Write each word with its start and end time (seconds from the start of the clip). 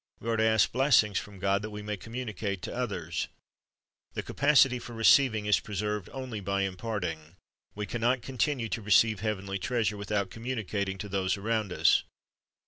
We 0.19 0.27
are 0.31 0.35
to 0.37 0.43
ask 0.43 0.71
blessings 0.71 1.19
from 1.19 1.37
God 1.37 1.61
that 1.61 1.69
we 1.69 1.83
may 1.83 1.95
communicate 1.95 2.63
to 2.63 2.73
others. 2.75 3.27
The 4.15 4.23
capacity 4.23 4.79
for 4.79 4.93
receiving 4.93 5.45
is 5.45 5.59
preserved 5.59 6.09
only 6.11 6.39
by 6.39 6.63
imparting. 6.63 7.35
We 7.75 7.85
can 7.85 8.01
not 8.01 8.23
continue 8.23 8.67
to 8.69 8.81
receive 8.81 9.19
heavenly 9.19 9.59
treasure 9.59 9.97
without 9.97 10.31
communicating 10.31 10.97
to 10.97 11.07
those 11.07 11.37
around 11.37 11.71
us. 11.71 12.03